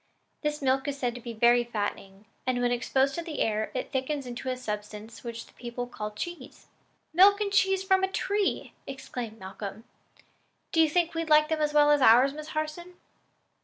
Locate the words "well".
11.75-11.91